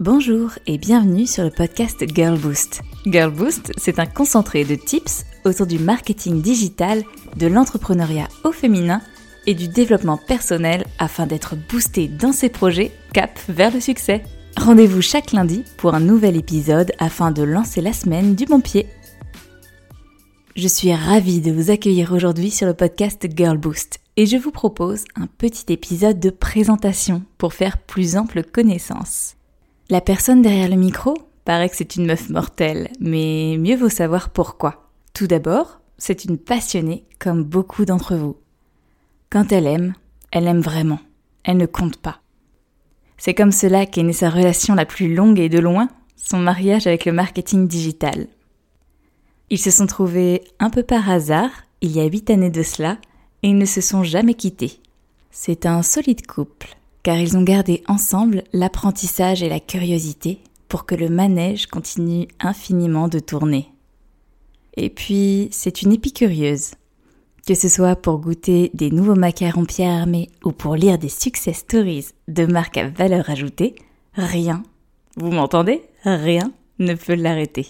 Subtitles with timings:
[0.00, 2.82] Bonjour et bienvenue sur le podcast Girl Boost.
[3.04, 7.02] Girl Boost, c'est un concentré de tips autour du marketing digital,
[7.34, 9.00] de l'entrepreneuriat au féminin
[9.48, 14.22] et du développement personnel afin d'être boosté dans ses projets cap vers le succès.
[14.56, 18.86] Rendez-vous chaque lundi pour un nouvel épisode afin de lancer la semaine du bon pied.
[20.54, 24.52] Je suis ravie de vous accueillir aujourd'hui sur le podcast Girl Boost et je vous
[24.52, 29.37] propose un petit épisode de présentation pour faire plus ample connaissance.
[29.90, 31.16] La personne derrière le micro
[31.46, 34.90] paraît que c'est une meuf mortelle, mais mieux vaut savoir pourquoi.
[35.14, 38.36] Tout d'abord, c'est une passionnée comme beaucoup d'entre vous.
[39.30, 39.94] Quand elle aime,
[40.30, 41.00] elle aime vraiment.
[41.42, 42.20] Elle ne compte pas.
[43.16, 46.86] C'est comme cela qu'est née sa relation la plus longue et de loin, son mariage
[46.86, 48.26] avec le marketing digital.
[49.48, 52.98] Ils se sont trouvés un peu par hasard, il y a huit années de cela,
[53.42, 54.80] et ils ne se sont jamais quittés.
[55.30, 56.76] C'est un solide couple,
[57.08, 63.08] car ils ont gardé ensemble l'apprentissage et la curiosité pour que le manège continue infiniment
[63.08, 63.72] de tourner.
[64.76, 66.72] Et puis, c'est une épicurieuse.
[67.46, 71.60] Que ce soit pour goûter des nouveaux macarons Pierre Hermé ou pour lire des success
[71.60, 73.76] stories de marques à valeur ajoutée,
[74.12, 74.62] rien,
[75.16, 75.80] vous m'entendez?
[76.04, 77.66] Rien ne peut l'arrêter.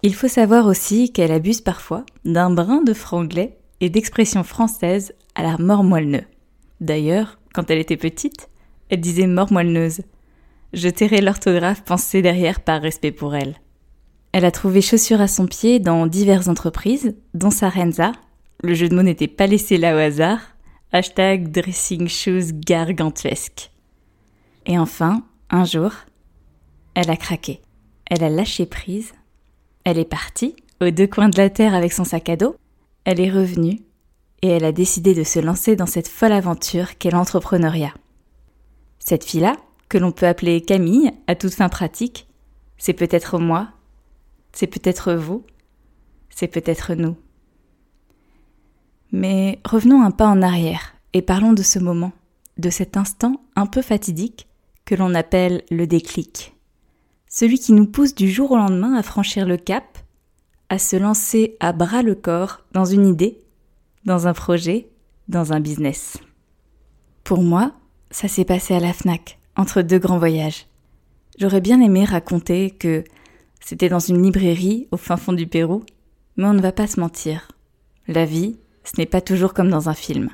[0.00, 5.42] Il faut savoir aussi qu'elle abuse parfois d'un brin de franglais et d'expressions françaises à
[5.42, 6.24] la mort moelleux.
[6.80, 8.50] D'ailleurs, quand elle était petite,
[8.90, 10.02] elle disait mort moelleuse.
[10.74, 13.54] Je tairai l'orthographe pensée derrière par respect pour elle.
[14.32, 18.10] Elle a trouvé chaussures à son pied dans diverses entreprises, dont Sarenza.
[18.62, 20.40] Le jeu de mots n'était pas laissé là au hasard.
[20.92, 23.70] Hashtag dressing shoes gargantuesque.
[24.66, 25.92] Et enfin, un jour,
[26.94, 27.60] elle a craqué.
[28.10, 29.12] Elle a lâché prise.
[29.84, 32.56] Elle est partie, aux deux coins de la terre avec son sac à dos.
[33.04, 33.78] Elle est revenue
[34.42, 37.94] et elle a décidé de se lancer dans cette folle aventure qu'est l'entrepreneuriat.
[38.98, 39.56] Cette fille-là,
[39.88, 42.26] que l'on peut appeler Camille à toute fin pratique,
[42.78, 43.68] c'est peut-être moi,
[44.52, 45.44] c'est peut-être vous,
[46.30, 47.16] c'est peut-être nous.
[49.12, 52.12] Mais revenons un pas en arrière et parlons de ce moment,
[52.58, 54.48] de cet instant un peu fatidique
[54.84, 56.56] que l'on appelle le déclic.
[57.28, 59.98] Celui qui nous pousse du jour au lendemain à franchir le cap,
[60.68, 63.43] à se lancer à bras le corps dans une idée
[64.04, 64.88] dans un projet,
[65.28, 66.18] dans un business.
[67.22, 67.72] Pour moi,
[68.10, 70.66] ça s'est passé à la FNAC, entre deux grands voyages.
[71.38, 73.04] J'aurais bien aimé raconter que
[73.60, 75.82] c'était dans une librairie au fin fond du Pérou,
[76.36, 77.48] mais on ne va pas se mentir.
[78.06, 80.28] La vie, ce n'est pas toujours comme dans un film.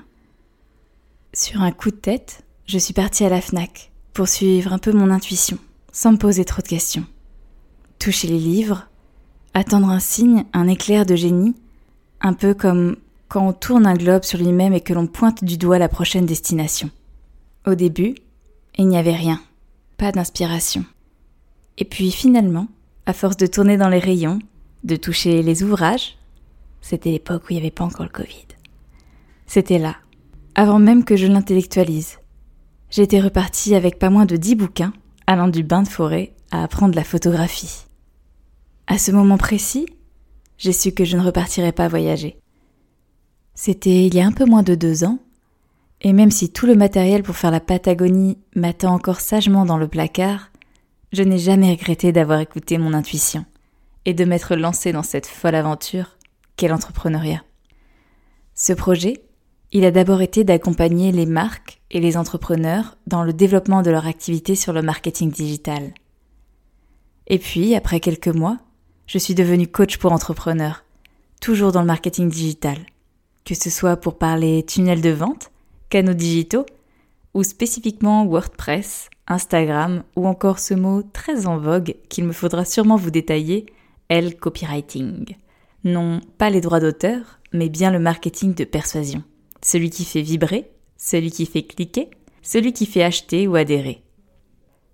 [1.32, 4.92] Sur un coup de tête, je suis partie à la FNAC pour suivre un peu
[4.92, 5.59] mon intuition,
[5.92, 7.06] sans me poser trop de questions.
[8.00, 8.88] Toucher les livres,
[9.54, 11.54] attendre un signe, un éclair de génie,
[12.20, 12.97] un peu comme
[13.30, 16.26] quand on tourne un globe sur lui-même et que l'on pointe du doigt la prochaine
[16.26, 16.91] destination.
[17.64, 18.16] Au début,
[18.76, 19.41] il n'y avait rien,
[19.96, 20.84] pas d'inspiration.
[21.78, 22.66] Et puis finalement,
[23.06, 24.41] à force de tourner dans les rayons,
[24.82, 26.18] de toucher les ouvrages,
[26.80, 28.46] c'était l'époque où il n'y avait pas encore le Covid.
[29.47, 29.94] C'était là,
[30.56, 32.18] avant même que je l'intellectualise.
[32.91, 34.92] J'étais repartie avec pas moins de dix bouquins,
[35.28, 37.84] allant du bain de forêt à apprendre la photographie.
[38.88, 39.86] À ce moment précis,
[40.58, 42.41] j'ai su que je ne repartirais pas voyager.
[43.62, 45.19] C'était il y a un peu moins de deux ans,
[46.00, 49.87] et même si tout le matériel pour faire la Patagonie m'attend encore sagement dans le
[49.87, 50.50] placard,
[51.12, 53.44] je n'ai jamais regretté d'avoir écouté mon intuition
[54.06, 56.16] et de m'être lancé dans cette folle aventure
[56.56, 57.43] qu'est l'entrepreneuriat.
[58.54, 59.25] Ce projet,
[59.72, 64.06] il a d'abord été d'accompagner les marques et les entrepreneurs dans le développement de leur
[64.06, 65.92] activité sur le marketing digital.
[67.27, 68.56] Et puis, après quelques mois,
[69.06, 70.82] je suis devenue coach pour entrepreneurs,
[71.42, 72.78] toujours dans le marketing digital
[73.44, 75.50] que ce soit pour parler tunnel de vente,
[75.88, 76.66] canaux digitaux,
[77.34, 82.96] ou spécifiquement WordPress, Instagram, ou encore ce mot très en vogue qu'il me faudra sûrement
[82.96, 83.66] vous détailler,
[84.08, 85.36] L copywriting.
[85.84, 89.22] Non, pas les droits d'auteur, mais bien le marketing de persuasion.
[89.62, 92.10] Celui qui fait vibrer, celui qui fait cliquer,
[92.42, 94.02] celui qui fait acheter ou adhérer.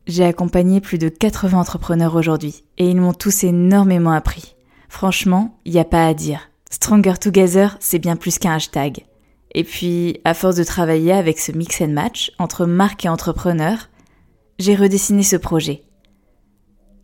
[0.06, 4.54] J'ai accompagné plus de 80 entrepreneurs aujourd'hui et ils m'ont tous énormément appris.
[4.88, 6.50] Franchement, il a pas à dire.
[6.70, 9.04] Stronger Together, c'est bien plus qu'un hashtag.
[9.52, 13.88] Et puis, à force de travailler avec ce mix and match entre marque et entrepreneur,
[14.58, 15.82] j'ai redessiné ce projet.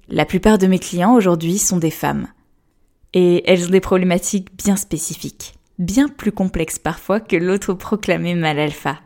[0.09, 2.29] La plupart de mes clients aujourd'hui sont des femmes.
[3.15, 8.59] Et elles ont des problématiques bien spécifiques, bien plus complexes parfois que l'autre proclamé mal
[8.59, 8.99] alpha.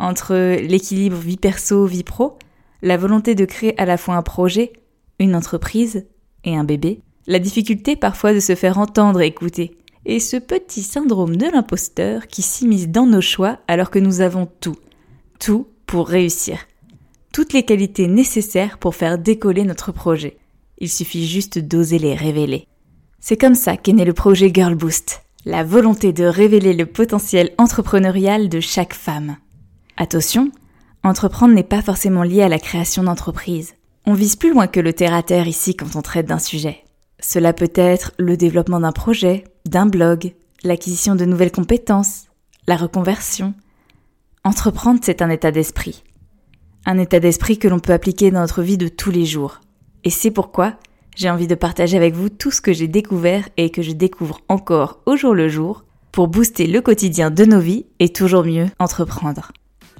[0.00, 2.38] Entre l'équilibre vie perso, vie pro,
[2.82, 4.72] la volonté de créer à la fois un projet,
[5.18, 6.06] une entreprise
[6.44, 9.76] et un bébé, la difficulté parfois de se faire entendre et écouter,
[10.06, 14.46] et ce petit syndrome de l'imposteur qui s'immisce dans nos choix alors que nous avons
[14.60, 14.76] tout,
[15.38, 16.58] tout pour réussir.
[17.34, 20.36] toutes les qualités nécessaires pour faire décoller notre projet.
[20.78, 22.68] Il suffit juste d'oser les révéler.
[23.18, 27.50] C'est comme ça qu'est né le projet Girl Boost, la volonté de révéler le potentiel
[27.58, 29.36] entrepreneurial de chaque femme.
[29.96, 30.52] Attention,
[31.02, 33.74] entreprendre n'est pas forcément lié à la création d'entreprise.
[34.06, 36.83] On vise plus loin que le terre-à-terre ici quand on traite d'un sujet.
[37.26, 42.24] Cela peut être le développement d'un projet, d'un blog, l'acquisition de nouvelles compétences,
[42.66, 43.54] la reconversion.
[44.44, 46.04] Entreprendre, c'est un état d'esprit.
[46.84, 49.62] Un état d'esprit que l'on peut appliquer dans notre vie de tous les jours.
[50.04, 50.74] Et c'est pourquoi
[51.16, 54.40] j'ai envie de partager avec vous tout ce que j'ai découvert et que je découvre
[54.50, 58.66] encore au jour le jour pour booster le quotidien de nos vies et toujours mieux
[58.78, 59.50] entreprendre.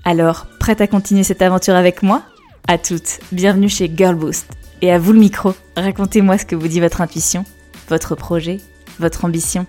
[0.05, 2.23] Alors, prête à continuer cette aventure avec moi?
[2.69, 4.47] À toutes, bienvenue chez Girl Boost.
[4.85, 7.47] Et à vous le micro, racontez-moi ce que vous dit votre intuition,
[7.89, 8.61] votre projet,
[9.01, 9.65] votre ambition